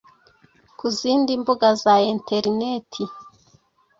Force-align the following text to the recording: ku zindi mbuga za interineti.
ku 0.77 0.85
zindi 0.97 1.31
mbuga 1.41 1.67
za 1.83 1.95
interineti. 2.13 3.03